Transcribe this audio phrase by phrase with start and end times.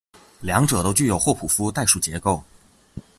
[0.39, 2.43] 两者都具有霍普夫代数结构。